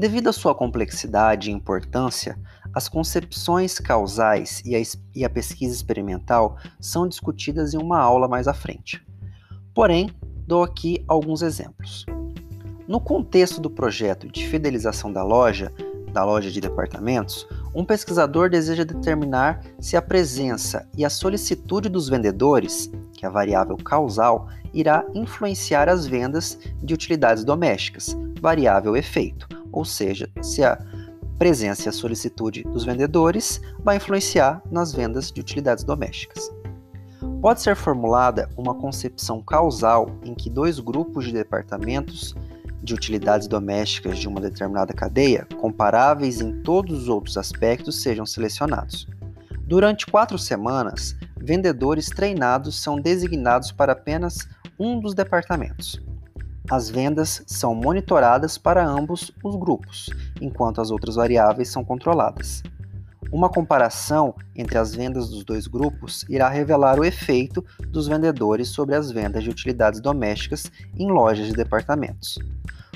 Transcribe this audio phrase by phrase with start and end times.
[0.00, 2.38] Devido à sua complexidade e importância,
[2.74, 4.80] as concepções causais e a,
[5.14, 9.06] e a pesquisa experimental são discutidas em uma aula mais à frente.
[9.74, 10.10] Porém,
[10.46, 12.06] dou aqui alguns exemplos.
[12.88, 15.70] No contexto do projeto de fidelização da loja,
[16.14, 22.08] da loja de departamentos, um pesquisador deseja determinar se a presença e a solicitude dos
[22.08, 29.59] vendedores, que é a variável causal, irá influenciar as vendas de utilidades domésticas, variável efeito,
[29.72, 30.78] ou seja, se a
[31.38, 36.50] presença e a solicitude dos vendedores vai influenciar nas vendas de utilidades domésticas.
[37.40, 42.34] Pode ser formulada uma concepção causal em que dois grupos de departamentos
[42.82, 49.06] de utilidades domésticas de uma determinada cadeia, comparáveis em todos os outros aspectos, sejam selecionados.
[49.62, 56.02] Durante quatro semanas, vendedores treinados são designados para apenas um dos departamentos.
[56.70, 60.08] As vendas são monitoradas para ambos os grupos,
[60.40, 62.62] enquanto as outras variáveis são controladas.
[63.32, 68.94] Uma comparação entre as vendas dos dois grupos irá revelar o efeito dos vendedores sobre
[68.94, 72.38] as vendas de utilidades domésticas em lojas de departamentos.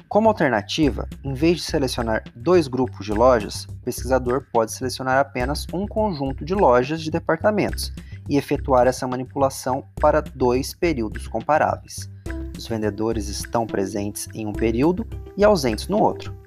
[0.09, 5.67] Como alternativa, em vez de selecionar dois grupos de lojas, o pesquisador pode selecionar apenas
[5.73, 7.93] um conjunto de lojas de departamentos
[8.29, 12.14] e efetuar essa manipulação para dois períodos comparáveis.
[12.57, 16.44] Os vendedores estão presentes em um período e ausentes no outro.